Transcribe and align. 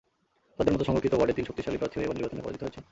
তাঁদের 0.55 0.73
মতো 0.73 0.83
সংরক্ষিত 0.87 1.13
ওয়ার্ডের 1.17 1.37
তিন 1.37 1.45
শক্তিশালী 1.49 1.79
প্রার্থীও 1.79 2.05
এবার 2.05 2.17
নির্বাচনে 2.17 2.43
পরাজিত 2.43 2.61
হয়েছেন। 2.63 2.79